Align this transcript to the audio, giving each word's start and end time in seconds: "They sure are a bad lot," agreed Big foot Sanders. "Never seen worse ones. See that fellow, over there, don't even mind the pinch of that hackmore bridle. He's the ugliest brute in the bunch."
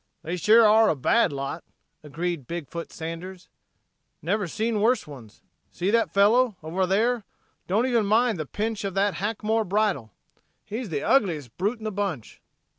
"They 0.23 0.35
sure 0.35 0.65
are 0.67 0.89
a 0.89 0.95
bad 0.95 1.31
lot," 1.31 1.63
agreed 2.03 2.47
Big 2.47 2.67
foot 2.67 2.91
Sanders. 2.91 3.49
"Never 4.23 4.47
seen 4.47 4.81
worse 4.81 5.05
ones. 5.05 5.43
See 5.71 5.91
that 5.91 6.11
fellow, 6.11 6.55
over 6.63 6.87
there, 6.87 7.23
don't 7.67 7.85
even 7.85 8.07
mind 8.07 8.39
the 8.39 8.47
pinch 8.47 8.83
of 8.83 8.95
that 8.95 9.13
hackmore 9.17 9.63
bridle. 9.63 10.11
He's 10.65 10.89
the 10.89 11.03
ugliest 11.03 11.55
brute 11.55 11.77
in 11.77 11.83
the 11.83 11.91
bunch." 11.91 12.41